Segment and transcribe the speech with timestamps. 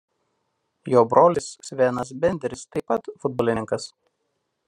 [0.93, 3.89] Jo brolis Svenas Benderis taip pat futbolininkas.